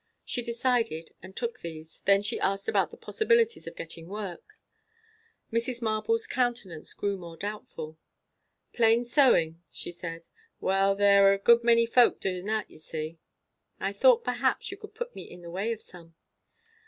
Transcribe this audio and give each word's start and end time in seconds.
She 0.25 0.41
decided, 0.41 1.11
and 1.21 1.35
took 1.37 1.59
these. 1.59 2.01
Then 2.05 2.23
she 2.23 2.39
asked 2.39 2.67
about 2.67 2.89
the 2.89 2.97
possibilities 2.97 3.67
of 3.67 3.75
getting 3.75 4.07
work. 4.07 4.57
Mrs. 5.53 5.79
Marble's 5.79 6.25
countenance 6.25 6.95
grew 6.95 7.17
more 7.17 7.37
doubtful. 7.37 7.99
"Plain 8.73 9.05
sewing?" 9.05 9.61
she 9.69 9.91
said. 9.91 10.25
"Well, 10.59 10.95
there's 10.95 11.35
a 11.39 11.43
good 11.43 11.63
many 11.63 11.85
folks 11.85 12.17
doing 12.21 12.47
that, 12.47 12.67
you 12.67 12.79
see." 12.79 13.19
"I 13.79 13.93
thought, 13.93 14.23
perhaps, 14.23 14.71
you 14.71 14.77
could 14.77 14.95
put 14.95 15.13
me 15.15 15.21
in 15.29 15.43
the 15.43 15.51
way 15.51 15.71
of 15.71 15.83
some." 15.83 16.15